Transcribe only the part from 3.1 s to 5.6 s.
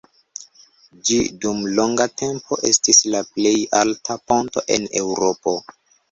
la plej alta ponto en Eŭropo.